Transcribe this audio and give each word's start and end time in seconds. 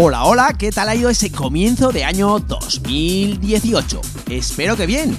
Hola, 0.00 0.26
hola, 0.26 0.54
¿qué 0.56 0.70
tal 0.70 0.88
ha 0.88 0.94
ido 0.94 1.10
ese 1.10 1.32
comienzo 1.32 1.90
de 1.90 2.04
año 2.04 2.38
2018? 2.38 4.00
Espero 4.30 4.76
que 4.76 4.86
bien. 4.86 5.18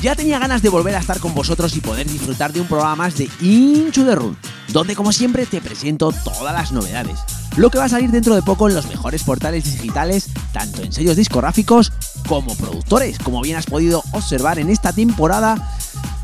Ya 0.00 0.16
tenía 0.16 0.38
ganas 0.38 0.62
de 0.62 0.70
volver 0.70 0.94
a 0.94 1.00
estar 1.00 1.20
con 1.20 1.34
vosotros 1.34 1.76
y 1.76 1.82
poder 1.82 2.08
disfrutar 2.08 2.50
de 2.50 2.62
un 2.62 2.66
programa 2.66 2.96
más 2.96 3.18
de 3.18 3.28
Into 3.42 4.02
the 4.02 4.14
Run, 4.14 4.34
donde 4.72 4.96
como 4.96 5.12
siempre 5.12 5.44
te 5.44 5.60
presento 5.60 6.10
todas 6.24 6.54
las 6.54 6.72
novedades. 6.72 7.18
Lo 7.58 7.68
que 7.68 7.76
va 7.76 7.84
a 7.84 7.88
salir 7.90 8.10
dentro 8.10 8.34
de 8.34 8.40
poco 8.40 8.66
en 8.66 8.74
los 8.74 8.88
mejores 8.88 9.22
portales 9.24 9.64
digitales, 9.64 10.30
tanto 10.54 10.82
en 10.82 10.94
sellos 10.94 11.16
discográficos 11.16 11.92
como 12.26 12.54
productores. 12.54 13.18
Como 13.18 13.42
bien 13.42 13.58
has 13.58 13.66
podido 13.66 14.02
observar 14.12 14.58
en 14.58 14.70
esta 14.70 14.94
temporada, 14.94 15.76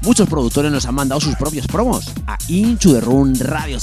muchos 0.05 0.27
productores 0.27 0.73
nos 0.73 0.87
han 0.87 0.95
mandado 0.95 1.21
sus 1.21 1.37
propios 1.37 1.67
promos 1.67 2.11
a 2.27 2.39
Into 2.49 2.95
the 2.95 3.03
Run 3.03 3.39
Radio 3.41 3.77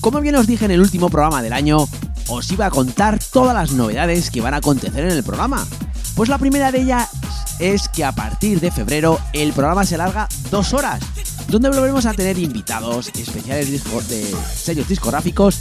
Como 0.00 0.20
bien 0.20 0.34
os 0.34 0.48
dije 0.48 0.64
en 0.64 0.72
el 0.72 0.80
último 0.80 1.10
programa 1.10 1.42
del 1.42 1.52
año, 1.52 1.86
os 2.28 2.50
iba 2.50 2.66
a 2.66 2.70
contar 2.70 3.18
todas 3.32 3.54
las 3.54 3.72
novedades 3.72 4.30
que 4.30 4.40
van 4.40 4.54
a 4.54 4.58
acontecer 4.58 5.04
en 5.04 5.12
el 5.12 5.24
programa. 5.24 5.66
Pues 6.14 6.28
la 6.28 6.38
primera 6.38 6.70
de 6.70 6.82
ellas 6.82 7.08
es 7.58 7.88
que 7.88 8.04
a 8.04 8.12
partir 8.12 8.60
de 8.60 8.70
febrero 8.70 9.18
el 9.32 9.52
programa 9.52 9.84
se 9.84 9.96
larga 9.96 10.28
dos 10.50 10.72
horas, 10.74 11.00
donde 11.48 11.68
volveremos 11.68 12.06
a 12.06 12.12
tener 12.12 12.38
invitados 12.38 13.08
especiales 13.08 13.70
de 14.08 14.36
sellos 14.54 14.88
discográficos 14.88 15.58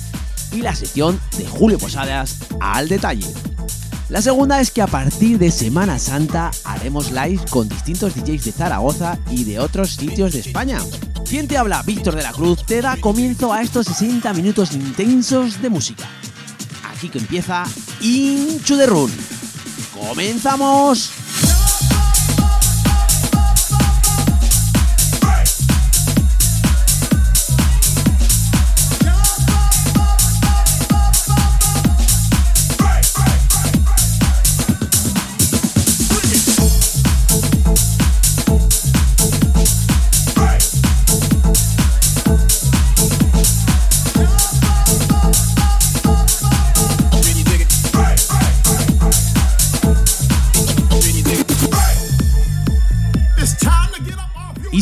y 0.52 0.62
la 0.62 0.76
sección 0.76 1.20
de 1.38 1.48
Julio 1.48 1.80
Posadas 1.80 2.38
al 2.60 2.88
detalle. 2.88 3.26
La 4.10 4.22
segunda 4.22 4.62
es 4.62 4.72
que 4.72 4.82
a 4.82 4.88
partir 4.88 5.38
de 5.38 5.52
Semana 5.52 6.00
Santa 6.00 6.52
haremos 6.64 7.12
live 7.12 7.42
con 7.50 7.68
distintos 7.68 8.16
DJs 8.16 8.46
de 8.46 8.52
Zaragoza 8.54 9.18
y 9.30 9.44
de 9.44 9.60
otros 9.60 9.96
sitios 9.96 10.32
de 10.32 10.40
España. 10.40 10.80
Quien 11.28 11.48
te 11.48 11.58
habla, 11.58 11.84
Víctor 11.84 12.16
de 12.16 12.24
la 12.24 12.32
Cruz, 12.32 12.66
te 12.66 12.82
da 12.82 12.96
comienzo 12.98 13.52
a 13.52 13.62
estos 13.62 13.88
60 13.88 14.32
minutos 14.34 14.72
intensos 14.74 15.62
de 15.62 15.70
música 15.70 16.08
aquí 16.98 17.10
que 17.10 17.20
empieza 17.20 17.64
Into 18.02 18.76
the 18.76 18.88
Run. 18.88 19.12
¡Comenzamos! 19.94 21.27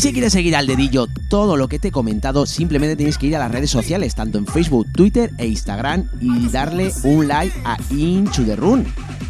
Si 0.05 0.13
quieres 0.13 0.33
seguir 0.33 0.55
al 0.55 0.67
dedillo 0.67 1.07
todo 1.29 1.57
lo 1.57 1.67
que 1.67 1.79
te 1.79 1.87
he 1.87 1.91
comentado, 1.91 2.45
simplemente 2.45 2.95
tienes 2.95 3.17
que 3.17 3.25
ir 3.25 3.35
a 3.35 3.39
las 3.39 3.49
redes 3.49 3.71
sociales, 3.71 4.13
tanto 4.13 4.37
en 4.37 4.45
Facebook, 4.45 4.85
Twitter 4.91 5.31
e 5.39 5.47
Instagram, 5.47 6.07
y 6.21 6.47
darle 6.49 6.93
un 7.01 7.27
like 7.27 7.51
a 7.63 7.75
Into 7.89 8.43
the 8.45 8.55
Run. 8.55 8.85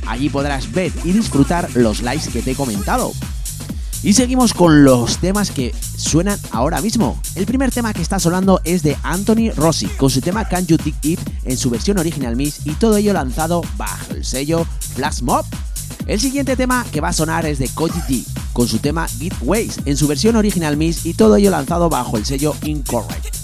Allí 0.05 0.27
podrás 0.27 0.69
ver 0.73 0.91
y 1.05 1.13
disfrutar 1.13 1.69
los 1.75 2.01
likes 2.01 2.29
que 2.29 2.41
te 2.41 2.51
he 2.51 2.55
comentado. 2.55 3.13
Y 4.03 4.15
seguimos 4.15 4.53
con 4.53 4.83
los 4.83 5.19
temas 5.19 5.49
que 5.49 5.73
suenan 5.95 6.37
ahora 6.51 6.81
mismo. 6.81 7.21
El 7.35 7.45
primer 7.45 7.71
tema 7.71 7.93
que 7.93 8.01
está 8.01 8.19
sonando 8.19 8.59
es 8.65 8.83
de 8.83 8.97
Anthony 9.01 9.51
Rossi, 9.55 9.87
con 9.87 10.09
su 10.09 10.19
tema 10.19 10.49
Can 10.49 10.67
You 10.67 10.75
Dig 10.75 10.95
It 11.03 11.19
en 11.45 11.55
su 11.55 11.69
versión 11.69 11.99
original 11.99 12.35
Miss 12.35 12.59
y 12.65 12.71
todo 12.71 12.97
ello 12.97 13.13
lanzado 13.13 13.61
bajo 13.77 14.13
el 14.13 14.25
sello 14.25 14.67
Flash 14.95 15.21
Mob. 15.21 15.45
El 16.07 16.19
siguiente 16.19 16.55
tema 16.55 16.85
que 16.91 17.01
va 17.01 17.09
a 17.09 17.13
sonar 17.13 17.45
es 17.45 17.59
de 17.59 17.67
Cody 17.69 17.99
D, 18.07 18.23
con 18.53 18.67
su 18.67 18.79
tema 18.79 19.07
Get 19.07 19.33
Ways 19.41 19.79
en 19.85 19.97
su 19.97 20.07
versión 20.07 20.35
original 20.35 20.77
Miss 20.77 21.05
y 21.05 21.13
todo 21.13 21.35
ello 21.35 21.49
lanzado 21.49 21.89
bajo 21.89 22.17
el 22.17 22.25
sello 22.25 22.55
Incorrect. 22.63 23.35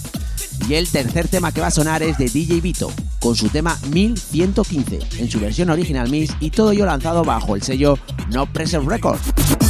Y 0.68 0.74
el 0.74 0.88
tercer 0.88 1.28
tema 1.28 1.52
que 1.52 1.60
va 1.60 1.68
a 1.68 1.72
sonar 1.72 2.02
es 2.02 2.18
de 2.18 2.28
DJ 2.28 2.60
Vito, 2.60 2.92
con 3.20 3.34
su 3.34 3.48
tema 3.48 3.78
1115 3.90 5.00
en 5.18 5.30
su 5.30 5.40
versión 5.40 5.70
original 5.70 6.08
Miss 6.08 6.30
y 6.40 6.50
todo 6.50 6.70
ello 6.70 6.86
lanzado 6.86 7.24
bajo 7.24 7.56
el 7.56 7.62
sello 7.62 7.98
No 8.30 8.46
Pressure 8.46 8.86
Records. 8.86 9.61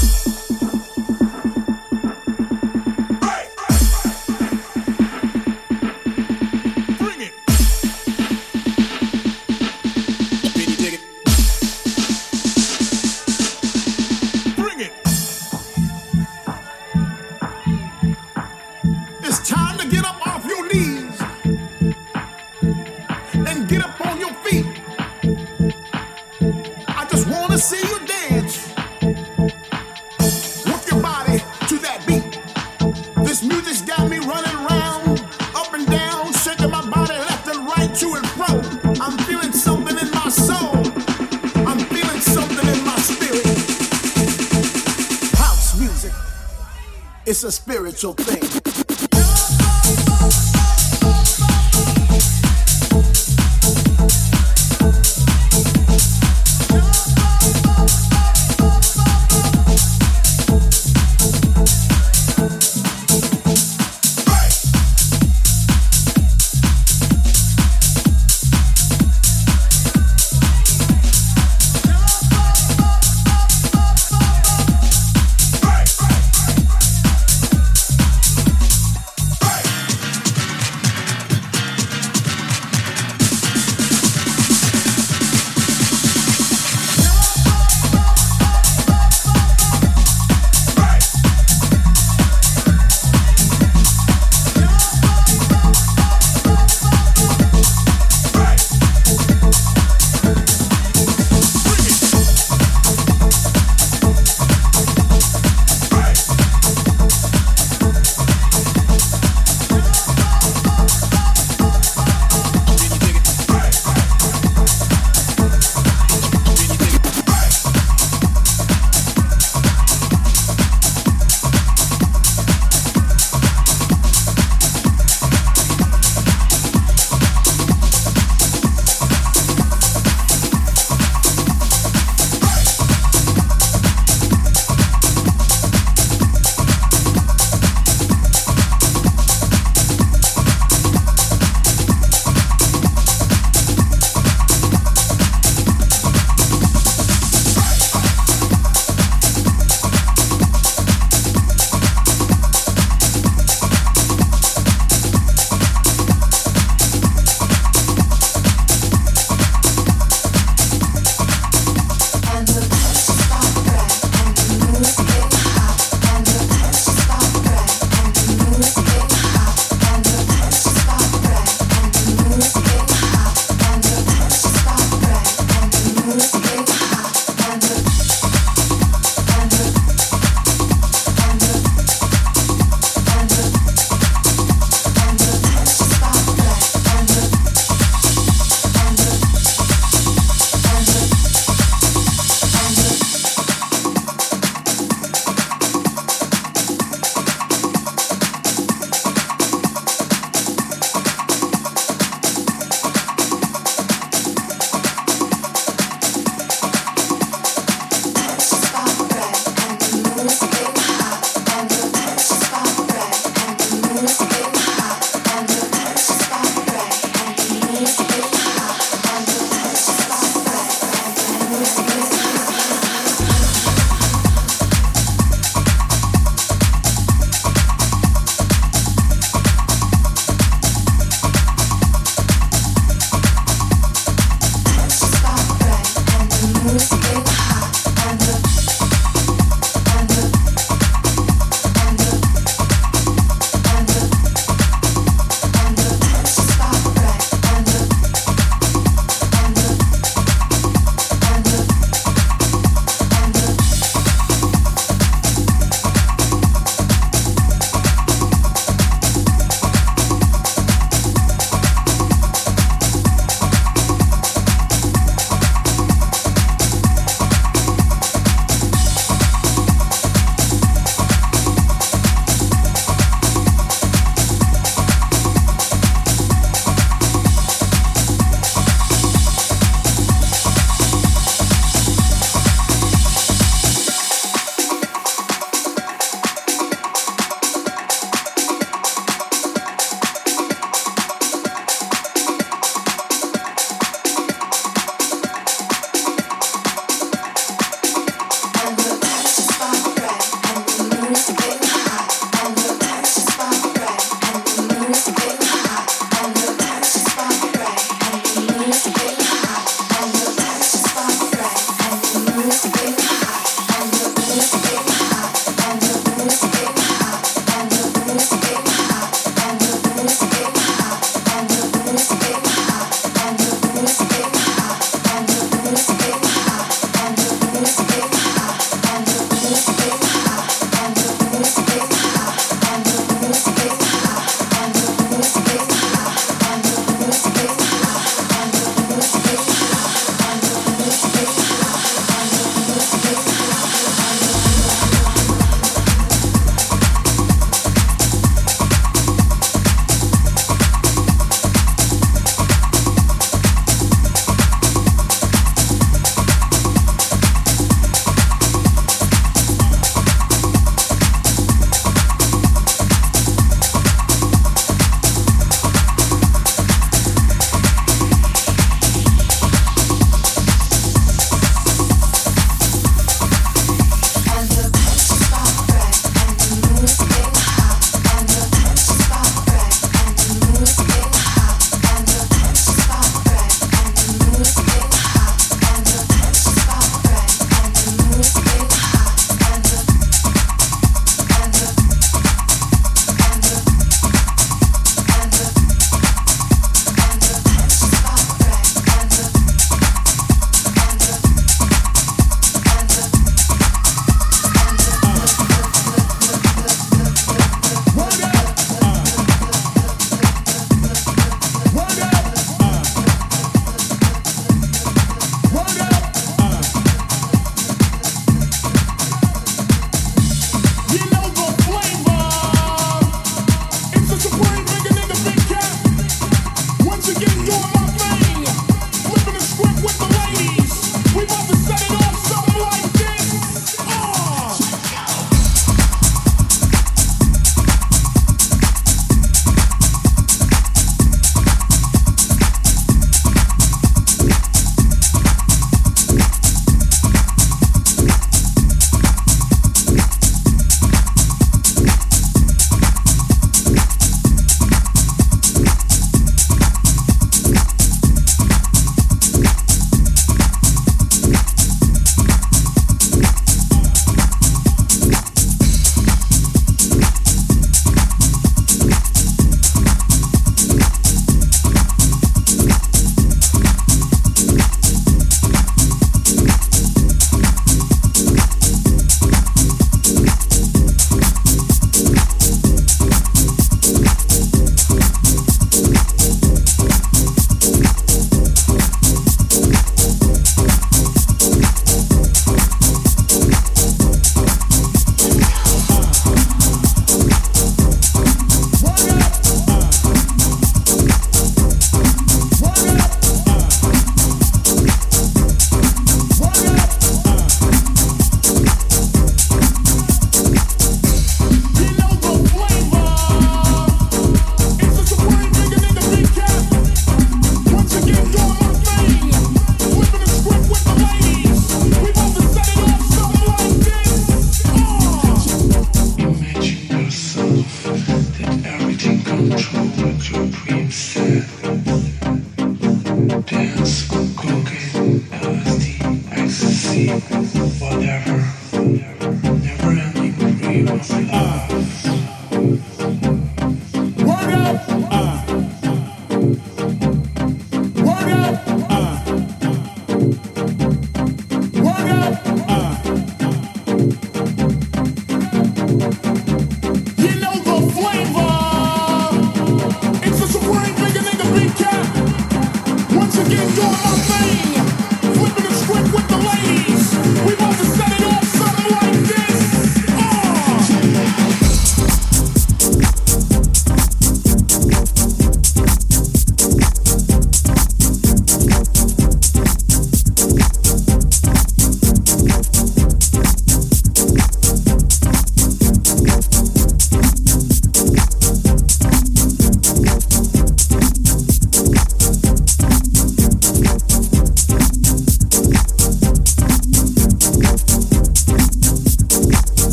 So. 48.02 48.31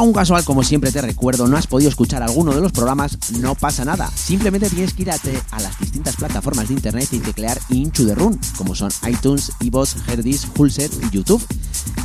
Por 0.00 0.12
casual, 0.12 0.44
como 0.44 0.64
siempre 0.64 0.90
te 0.90 1.00
recuerdo, 1.00 1.46
no 1.46 1.56
has 1.56 1.68
podido 1.68 1.88
escuchar 1.88 2.22
alguno 2.22 2.52
de 2.52 2.60
los 2.60 2.72
programas, 2.72 3.16
no 3.38 3.54
pasa 3.54 3.84
nada. 3.84 4.10
Simplemente 4.12 4.68
tienes 4.68 4.92
que 4.92 5.02
ir 5.02 5.10
a, 5.12 5.18
las 5.60 5.78
distintas 5.78 6.16
plataformas 6.16 6.66
de 6.66 6.74
internet 6.74 7.08
y 7.12 7.20
teclear 7.20 7.58
Into 7.68 8.04
the 8.04 8.14
Run, 8.14 8.38
como 8.56 8.74
son 8.74 8.90
iTunes, 9.08 9.52
iVoox, 9.60 10.08
Herdis, 10.08 10.48
Hulset 10.56 10.92
y 11.04 11.10
YouTube. 11.10 11.44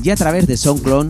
Y 0.03 0.11
a 0.11 0.15
través 0.15 0.45
de 0.45 0.55
SoundClone 0.55 1.09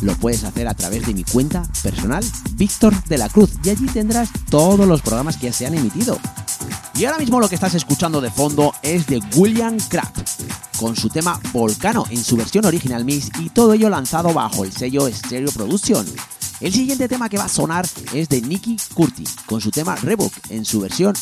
lo 0.00 0.14
puedes 0.16 0.44
hacer 0.44 0.68
a 0.68 0.74
través 0.74 1.06
de 1.06 1.12
mi 1.12 1.22
cuenta 1.22 1.62
personal, 1.82 2.24
Víctor 2.52 2.94
de 3.04 3.18
la 3.18 3.28
Cruz, 3.28 3.50
y 3.62 3.70
allí 3.70 3.86
tendrás 3.86 4.30
todos 4.48 4.88
los 4.88 5.02
programas 5.02 5.36
que 5.36 5.52
se 5.52 5.66
han 5.66 5.74
emitido. 5.74 6.18
Y 6.94 7.04
ahora 7.04 7.18
mismo 7.18 7.40
lo 7.40 7.48
que 7.50 7.56
estás 7.56 7.74
escuchando 7.74 8.22
de 8.22 8.30
fondo 8.30 8.72
es 8.80 9.06
de 9.06 9.20
William 9.34 9.76
Kraft, 9.90 10.25
con 10.78 10.96
su 10.96 11.08
tema 11.08 11.40
Volcano 11.52 12.04
en 12.10 12.22
su 12.22 12.36
versión 12.36 12.64
original 12.64 13.04
mix 13.04 13.30
y 13.40 13.50
todo 13.50 13.72
ello 13.72 13.88
lanzado 13.88 14.32
bajo 14.32 14.64
el 14.64 14.72
sello 14.72 15.08
Stereo 15.12 15.50
Production. 15.52 16.06
El 16.60 16.72
siguiente 16.72 17.08
tema 17.08 17.28
que 17.28 17.38
va 17.38 17.44
a 17.44 17.48
sonar 17.48 17.86
es 18.12 18.28
de 18.28 18.40
Nicky 18.40 18.76
Curti, 18.94 19.24
con 19.46 19.60
su 19.60 19.70
tema 19.70 19.96
Rebook 19.96 20.32
en 20.50 20.64
su 20.64 20.80
versión 20.80 21.14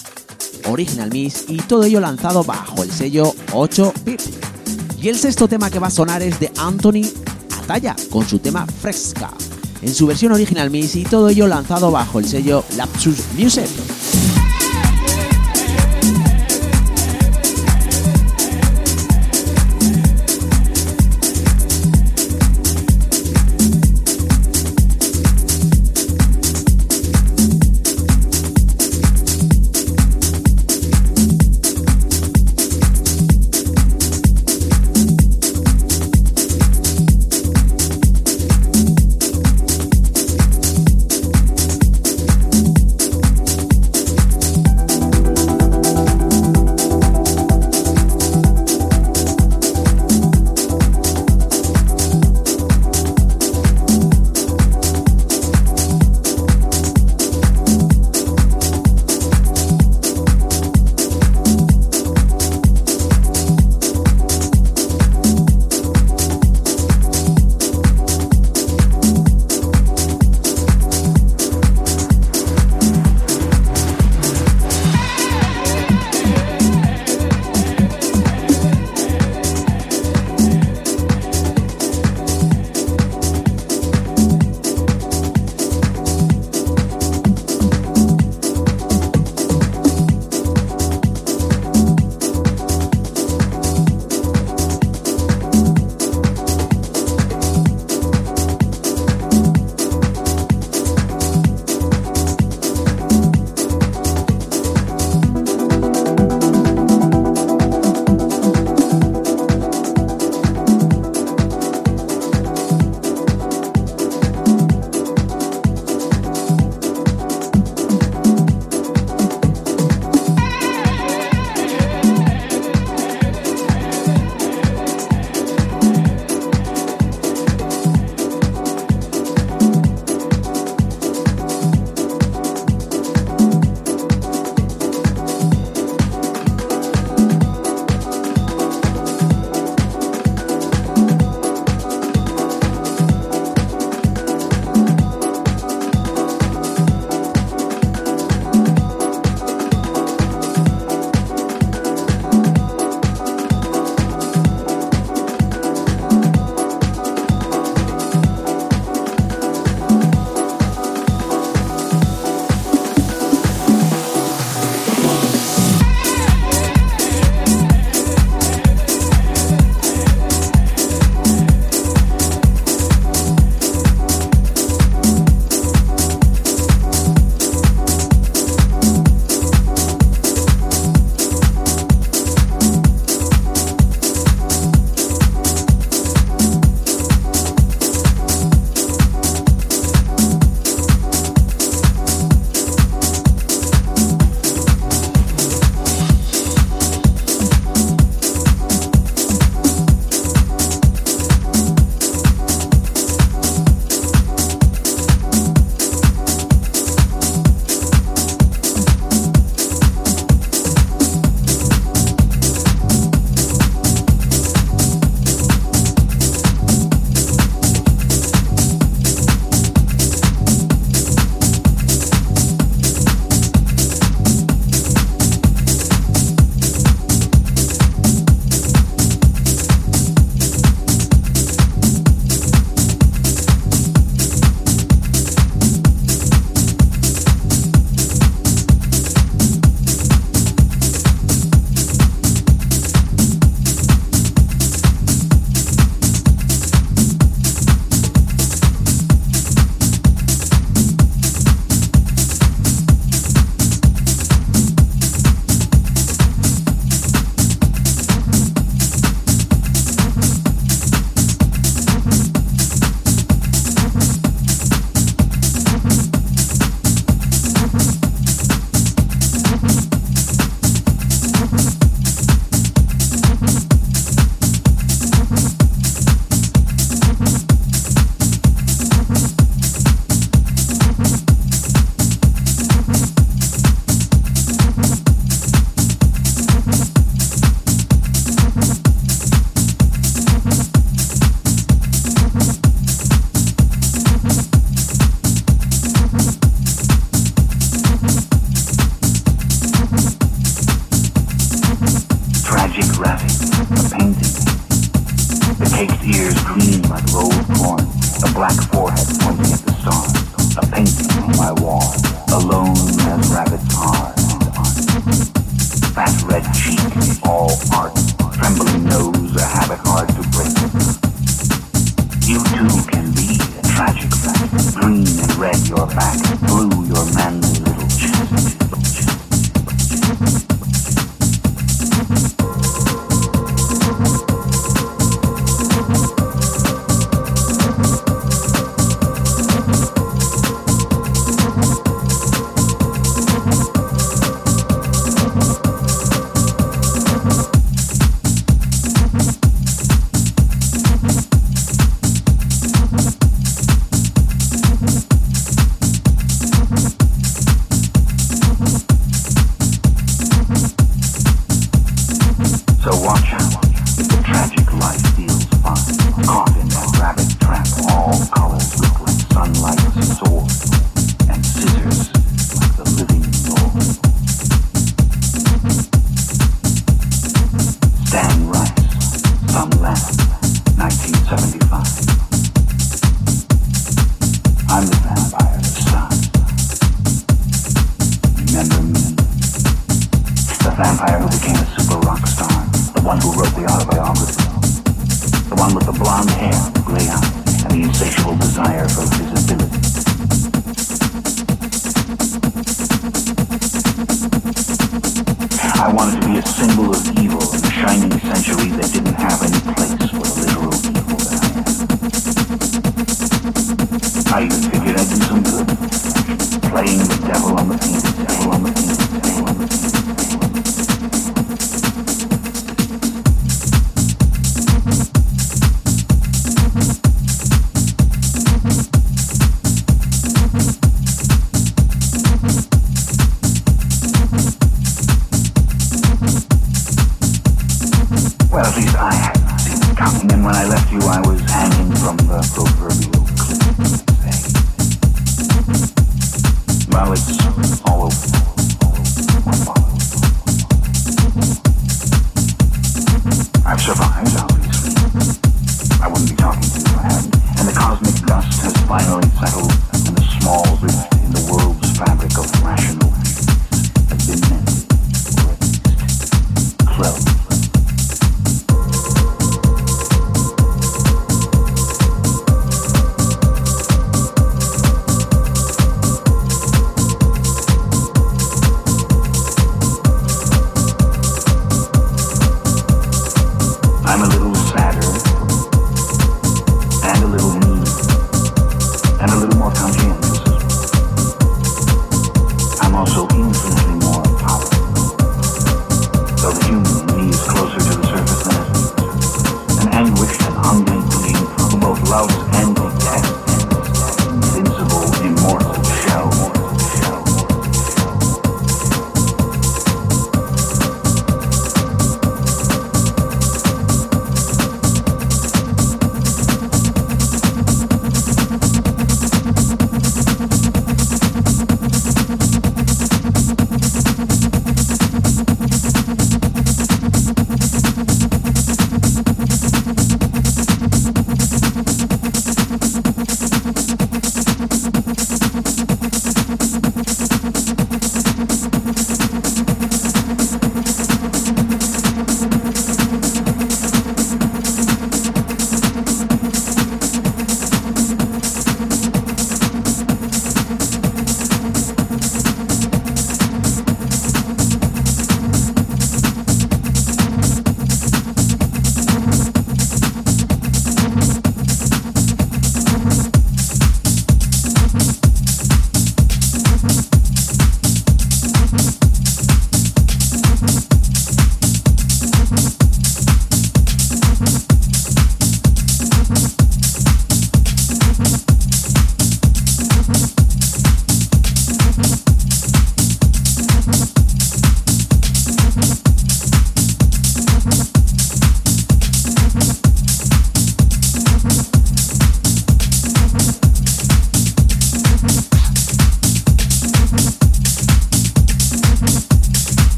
original 0.69 1.11
mix 1.11 1.45
y 1.49 1.57
todo 1.59 1.85
ello 1.85 2.01
lanzado 2.01 2.45
bajo 2.45 2.83
el 2.83 2.91
sello 2.91 3.35
8 3.53 3.93
Pip. 4.05 4.21
Y 5.01 5.09
el 5.09 5.19
sexto 5.19 5.49
tema 5.49 5.71
que 5.71 5.79
va 5.79 5.89
a 5.89 5.91
sonar 5.91 6.23
es 6.23 6.41
de 6.41 6.53
Anthony 6.57 7.09
Ataya, 7.59 7.97
con 8.11 8.27
su 8.27 8.39
tema 8.39 8.67
Fresca 8.67 9.31
en 9.85 9.95
su 9.95 10.07
versión 10.07 10.33
original 10.33 10.71
mix 10.71 10.97
y 10.97 11.05
todo 11.05 11.29
ello 11.29 11.47
lanzado 11.47 11.91
bajo 11.91 12.19
el 12.19 12.27
sello 12.27 12.65
Lapsus 12.77 13.19
Music. 13.37 13.69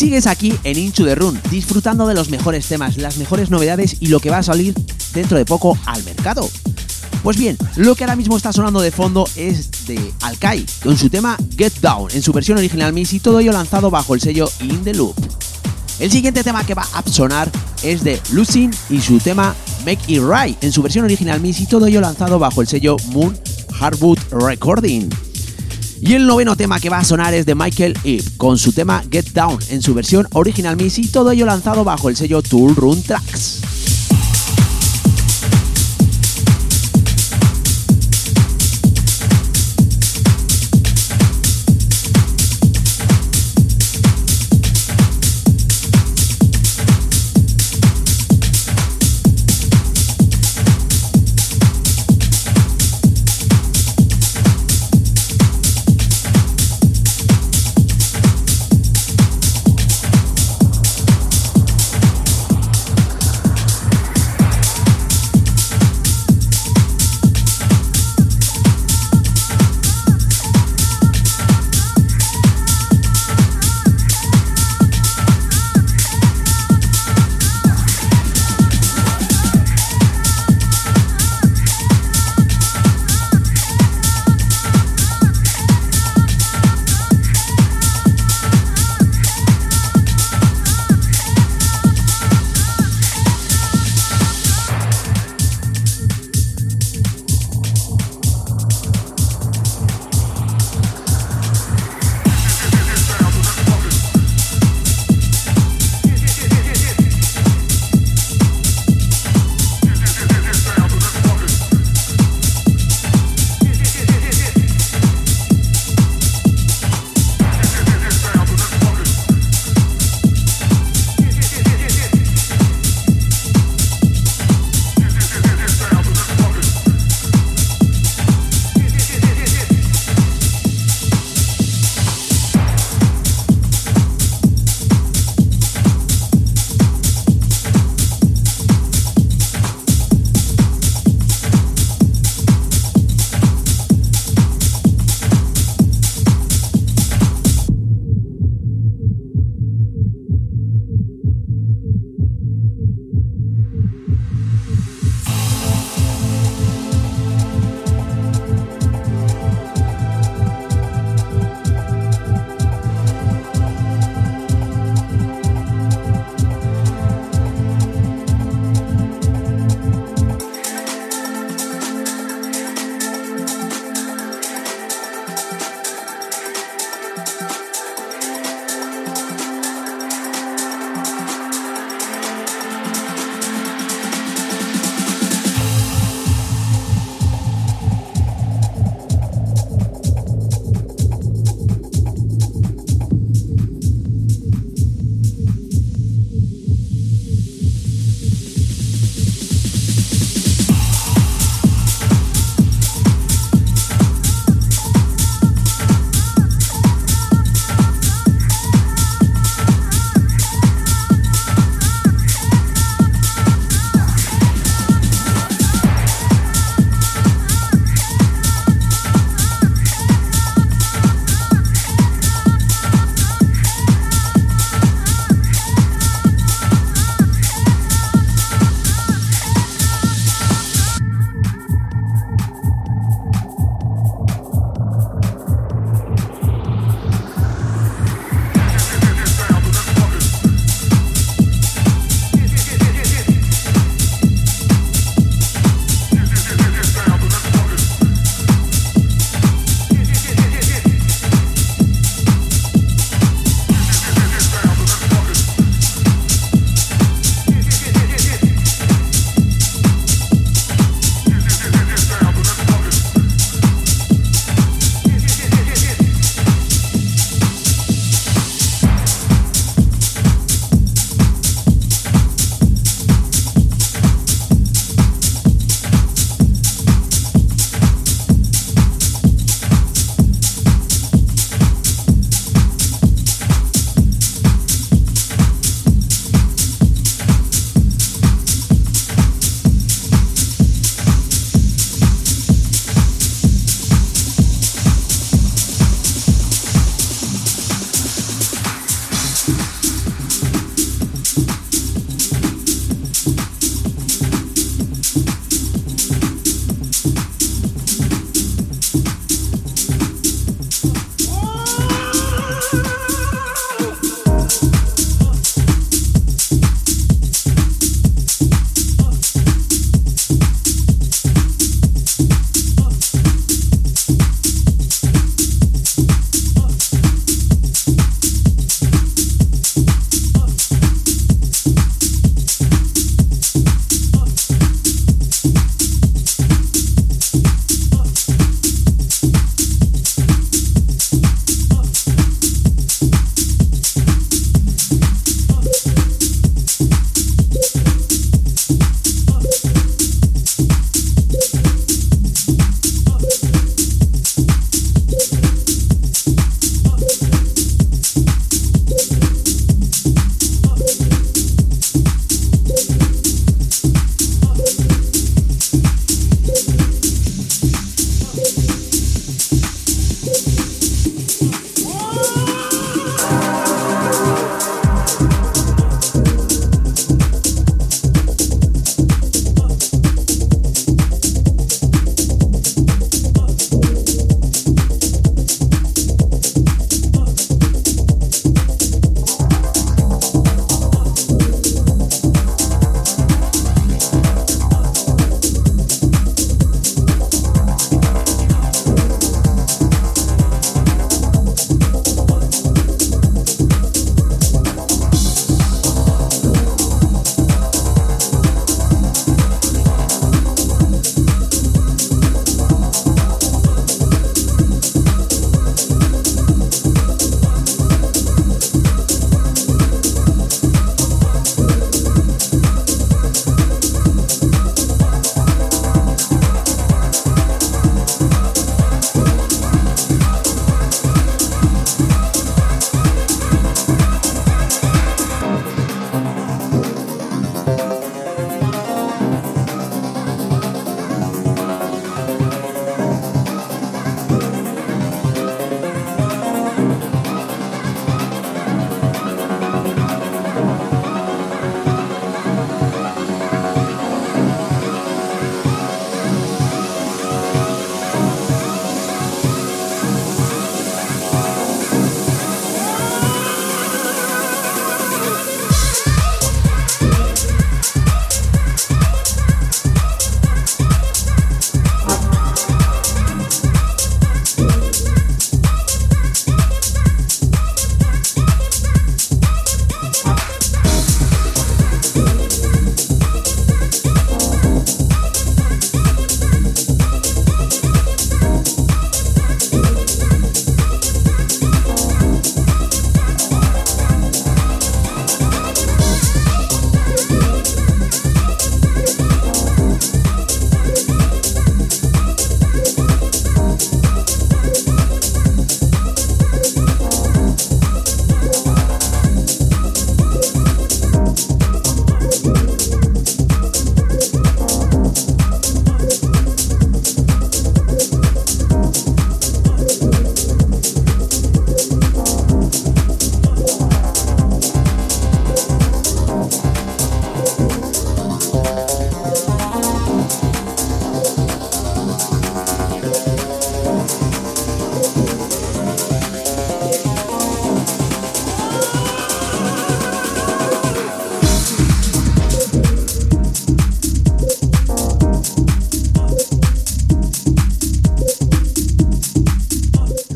Sigues 0.00 0.26
aquí 0.26 0.54
en 0.64 0.78
Into 0.78 1.04
the 1.04 1.14
Run, 1.14 1.38
disfrutando 1.50 2.06
de 2.06 2.14
los 2.14 2.30
mejores 2.30 2.66
temas, 2.66 2.96
las 2.96 3.18
mejores 3.18 3.50
novedades 3.50 3.98
y 4.00 4.06
lo 4.06 4.18
que 4.18 4.30
va 4.30 4.38
a 4.38 4.42
salir 4.42 4.72
dentro 5.12 5.36
de 5.36 5.44
poco 5.44 5.76
al 5.84 6.02
mercado. 6.04 6.48
Pues 7.22 7.36
bien, 7.36 7.58
lo 7.76 7.94
que 7.94 8.04
ahora 8.04 8.16
mismo 8.16 8.34
está 8.38 8.50
sonando 8.50 8.80
de 8.80 8.92
fondo 8.92 9.28
es 9.36 9.86
de 9.86 10.00
Alkai, 10.22 10.64
con 10.82 10.96
su 10.96 11.10
tema 11.10 11.36
Get 11.54 11.74
Down, 11.82 12.10
en 12.14 12.22
su 12.22 12.32
versión 12.32 12.56
original 12.56 12.94
Mix 12.94 13.12
y 13.12 13.20
todo 13.20 13.40
ello 13.40 13.52
lanzado 13.52 13.90
bajo 13.90 14.14
el 14.14 14.22
sello 14.22 14.50
In 14.62 14.82
The 14.84 14.94
Loop. 14.94 15.16
El 15.98 16.10
siguiente 16.10 16.42
tema 16.42 16.64
que 16.64 16.72
va 16.72 16.86
a 16.94 17.02
sonar 17.06 17.50
es 17.82 18.02
de 18.02 18.18
Lucin 18.32 18.70
y 18.88 19.02
su 19.02 19.18
tema 19.18 19.54
Make 19.84 20.00
It 20.06 20.22
Right, 20.22 20.64
en 20.64 20.72
su 20.72 20.80
versión 20.80 21.04
original 21.04 21.42
Mix 21.42 21.60
y 21.60 21.66
todo 21.66 21.84
ello 21.86 22.00
lanzado 22.00 22.38
bajo 22.38 22.62
el 22.62 22.68
sello 22.68 22.96
Moon 23.12 23.38
Hardwood 23.78 24.18
Recording. 24.30 25.29
Y 26.00 26.14
el 26.14 26.26
noveno 26.26 26.56
tema 26.56 26.80
que 26.80 26.88
va 26.88 26.98
a 26.98 27.04
sonar 27.04 27.34
es 27.34 27.44
de 27.44 27.54
Michael 27.54 27.94
Eve, 28.04 28.24
con 28.38 28.56
su 28.56 28.72
tema 28.72 29.04
Get 29.10 29.32
Down 29.32 29.58
en 29.68 29.82
su 29.82 29.92
versión 29.92 30.26
original 30.32 30.76
Miss 30.76 30.98
y 30.98 31.08
todo 31.08 31.30
ello 31.30 31.44
lanzado 31.44 31.84
bajo 31.84 32.08
el 32.08 32.16
sello 32.16 32.40
Tool 32.40 32.74
Run 32.74 33.02
Tracks. 33.02 33.79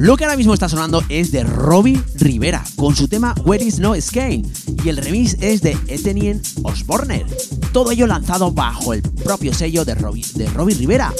Lo 0.04 0.18
que 0.18 0.24
ahora 0.24 0.36
mismo 0.36 0.52
está 0.52 0.68
sonando 0.68 1.02
es 1.08 1.32
de 1.32 1.44
Robbie 1.44 1.98
Rivera 2.16 2.62
con 2.76 2.94
su 2.94 3.08
tema 3.08 3.34
Where 3.42 3.64
is 3.64 3.78
No 3.78 3.98
Skane 3.98 4.42
y 4.84 4.90
el 4.90 4.98
remix 4.98 5.38
es 5.40 5.62
de 5.62 5.78
Ethenien 5.88 6.42
Osborne. 6.62 7.24
Todo 7.72 7.90
ello 7.90 8.06
lanzado 8.06 8.52
bajo 8.52 8.92
el 8.92 9.00
propio 9.00 9.54
sello 9.54 9.86
de 9.86 9.94
Robbie, 9.94 10.26
de 10.34 10.46
Robbie 10.50 10.74
Rivera, 10.74 11.10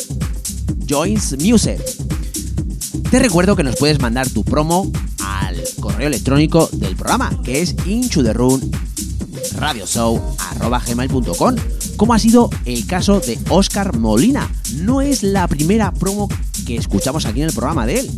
Joins 0.87 1.35
Music. 1.41 1.81
Te 3.11 3.21
recuerdo 3.21 3.57
que 3.57 3.63
nos 3.63 3.77
puedes 3.77 3.99
mandar 4.01 4.29
tu 4.29 4.45
promo 4.45 4.93
al 5.25 5.57
correo 5.81 6.09
electrónico 6.09 6.69
del 6.71 6.95
programa, 6.95 7.41
que 7.43 7.63
es 7.63 7.75
radioshow.com, 9.57 11.57
como 11.97 12.13
ha 12.13 12.19
sido 12.19 12.51
el 12.67 12.85
caso 12.85 13.21
de 13.21 13.39
Oscar 13.49 13.97
Molina. 13.97 14.47
No 14.75 15.01
es 15.01 15.23
la 15.23 15.49
primera 15.49 15.91
promo 15.91 16.29
que 16.67 16.77
escuchamos 16.77 17.25
aquí 17.25 17.41
en 17.41 17.49
el 17.49 17.55
programa 17.55 17.87
de 17.87 18.01
él. 18.01 18.11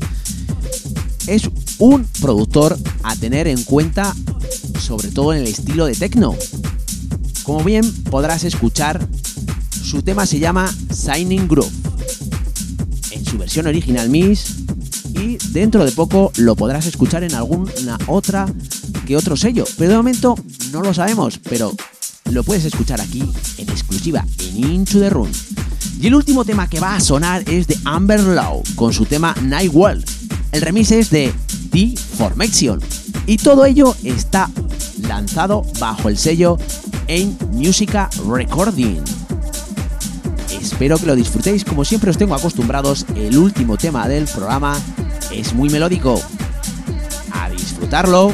Un 1.79 2.07
productor 2.21 2.79
a 3.03 3.15
tener 3.17 3.47
en 3.49 3.63
cuenta, 3.63 4.15
sobre 4.81 5.09
todo 5.09 5.35
en 5.35 5.41
el 5.41 5.47
estilo 5.47 5.87
de 5.87 5.95
techno. 5.95 6.35
Como 7.43 7.63
bien 7.63 7.91
podrás 8.05 8.45
escuchar, 8.45 9.07
su 9.83 10.03
tema 10.03 10.27
se 10.27 10.39
llama 10.39 10.75
Signing 10.91 11.47
Groove. 11.47 11.71
En 13.11 13.25
su 13.25 13.39
versión 13.39 13.67
original 13.67 14.09
Miss 14.09 14.57
y 15.15 15.37
dentro 15.51 15.85
de 15.85 15.93
poco 15.93 16.33
lo 16.37 16.57
podrás 16.57 16.87
escuchar 16.87 17.25
en 17.25 17.35
alguna 17.35 17.99
otra 18.07 18.47
que 19.07 19.17
otro 19.17 19.37
sello. 19.37 19.65
Pero 19.77 19.91
de 19.91 19.97
momento 19.97 20.35
no 20.73 20.83
lo 20.83 20.93
sabemos, 20.95 21.39
pero 21.39 21.75
lo 22.31 22.43
puedes 22.43 22.65
escuchar 22.65 23.01
aquí 23.01 23.23
en 23.59 23.69
exclusiva 23.69 24.25
en 24.41 24.73
Into 24.73 24.99
the 24.99 25.11
Room. 25.11 25.31
Y 26.01 26.09
el 26.09 26.15
último 26.15 26.45
tema 26.45 26.69
que 26.69 26.81
va 26.81 26.97
a 26.97 27.01
sonar 27.01 27.49
es 27.49 27.67
de 27.67 27.79
Amber 27.85 28.23
Low 28.23 28.63
con 28.75 28.93
su 28.93 29.07
tema 29.07 29.35
Night 29.43 29.73
World. 29.73 30.05
El 30.53 30.63
remix 30.63 30.91
es 30.91 31.11
de 31.11 31.33
Formation. 32.17 32.81
Y 33.27 33.37
todo 33.37 33.67
ello 33.67 33.95
está 34.03 34.51
lanzado 35.03 35.63
bajo 35.79 36.09
el 36.09 36.17
sello 36.17 36.57
en 37.07 37.37
Musica 37.53 38.09
Recording. 38.27 39.03
Espero 40.59 40.97
que 40.99 41.07
lo 41.07 41.15
disfrutéis 41.15 41.65
como 41.65 41.85
siempre 41.85 42.11
os 42.11 42.17
tengo 42.17 42.35
acostumbrados. 42.35 43.05
El 43.15 43.37
último 43.37 43.77
tema 43.77 44.09
del 44.09 44.25
programa 44.25 44.79
es 45.31 45.53
muy 45.53 45.69
melódico. 45.69 46.21
A 47.33 47.51
disfrutarlo. 47.51 48.33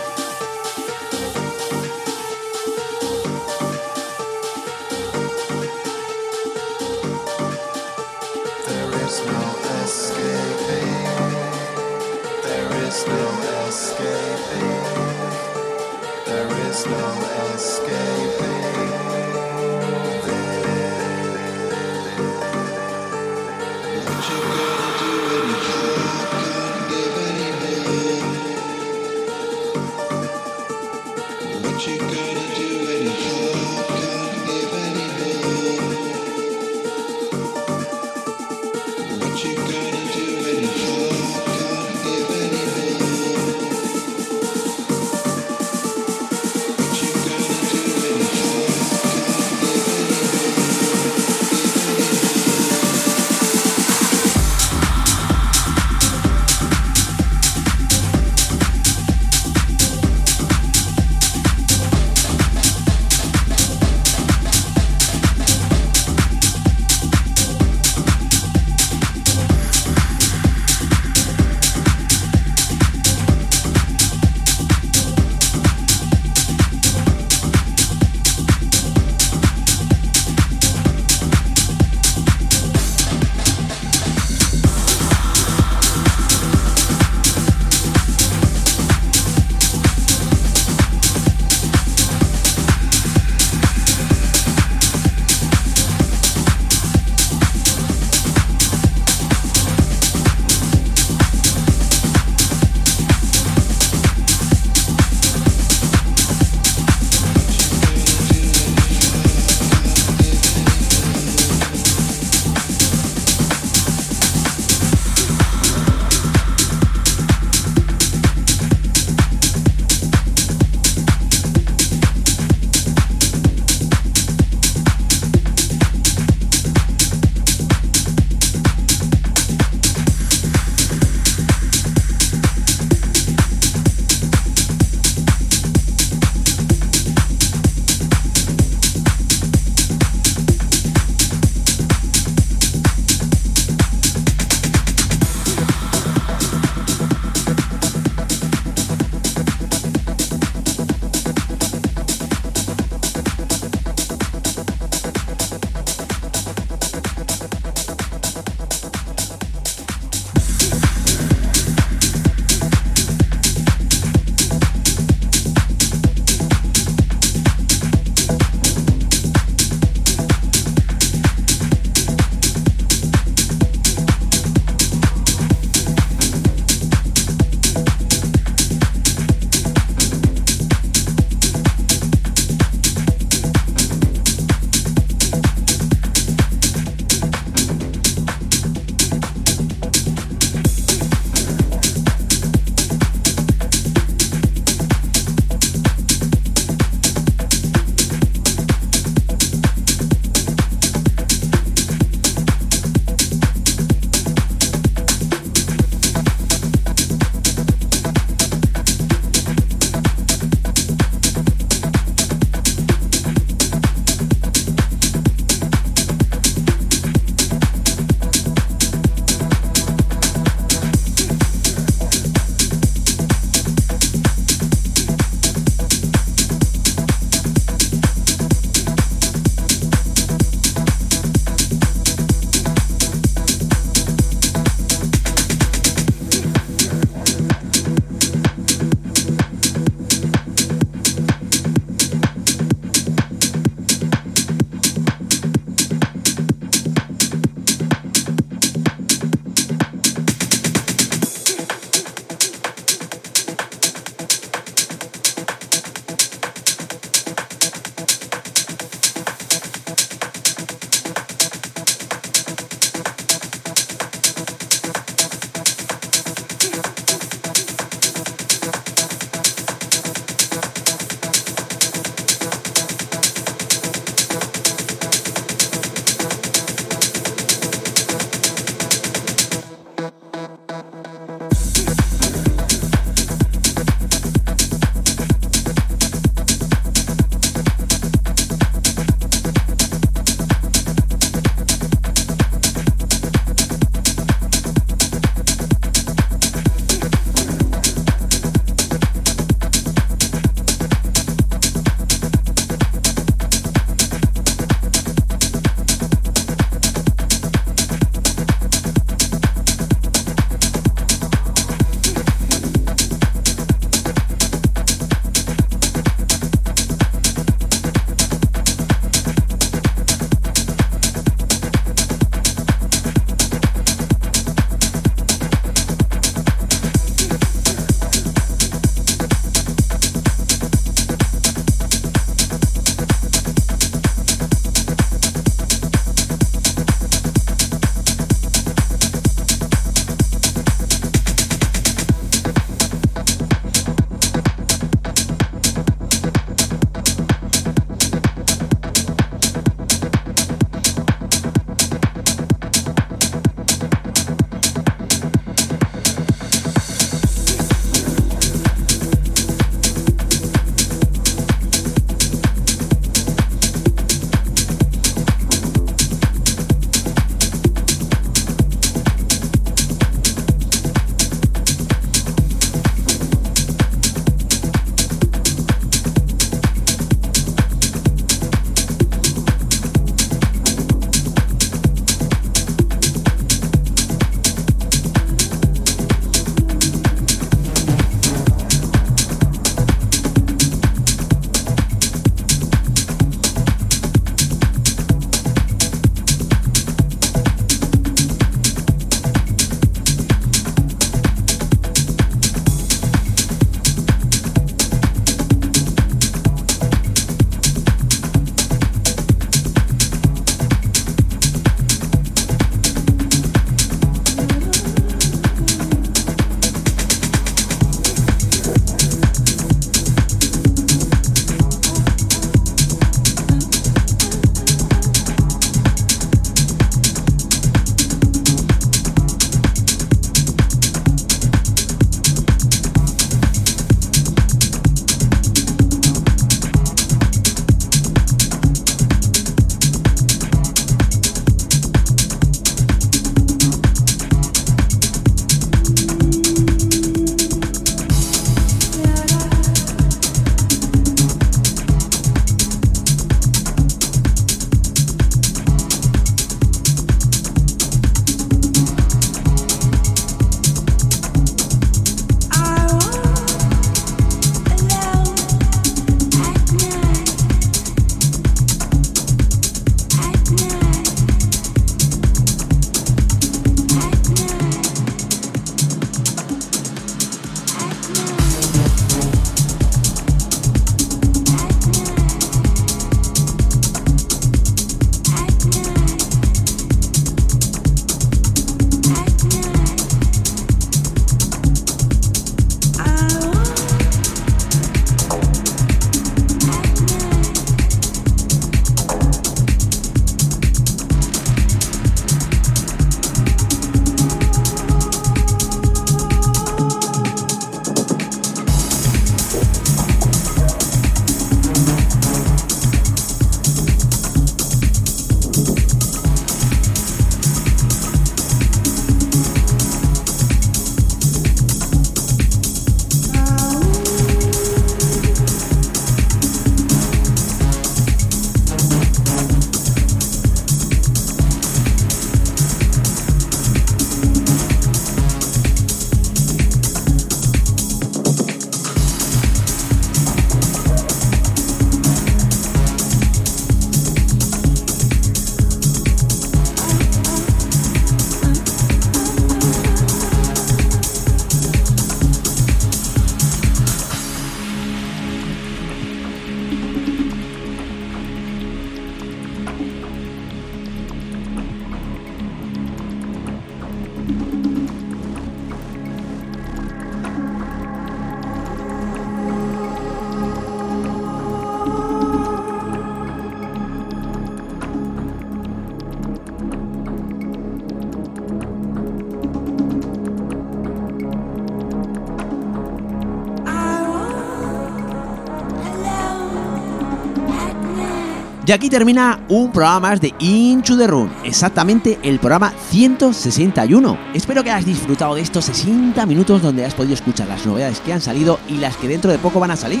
Y 588.72 588.74
aquí 588.74 588.88
termina 588.88 589.38
un 589.50 589.70
programa 589.70 590.08
más 590.08 590.20
de 590.22 590.32
Into 590.38 590.96
the 590.96 591.06
Room, 591.06 591.28
exactamente 591.44 592.18
el 592.22 592.38
programa 592.38 592.72
161. 592.88 594.18
Espero 594.32 594.64
que 594.64 594.70
hayas 594.70 594.86
disfrutado 594.86 595.34
de 595.34 595.42
estos 595.42 595.66
60 595.66 596.24
minutos 596.24 596.62
donde 596.62 596.86
has 596.86 596.94
podido 596.94 597.12
escuchar 597.12 597.48
las 597.48 597.66
novedades 597.66 598.00
que 598.00 598.14
han 598.14 598.22
salido 598.22 598.58
y 598.70 598.78
las 598.78 598.96
que 598.96 599.08
dentro 599.08 599.30
de 599.30 599.36
poco 599.36 599.60
van 599.60 599.72
a 599.72 599.76
salir. 599.76 600.00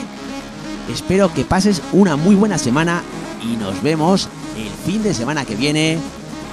Espero 0.90 1.30
que 1.34 1.44
pases 1.44 1.82
una 1.92 2.16
muy 2.16 2.34
buena 2.34 2.56
semana 2.56 3.02
y 3.42 3.58
nos 3.58 3.82
vemos 3.82 4.30
el 4.56 4.70
fin 4.90 5.02
de 5.02 5.12
semana 5.12 5.44
que 5.44 5.54
viene 5.54 5.98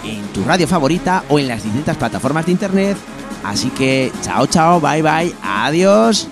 en 0.04 0.22
tu 0.34 0.44
radio 0.44 0.68
favorita 0.68 1.24
o 1.30 1.40
en 1.40 1.48
las 1.48 1.64
distintas 1.64 1.96
plataformas 1.96 2.46
de 2.48 2.52
internet. 2.52 2.98
Así 3.46 3.70
que 3.70 4.12
chao, 4.24 4.46
chao, 4.46 4.82
bye, 4.82 5.02
bye, 5.02 5.34
adiós. 5.42 6.28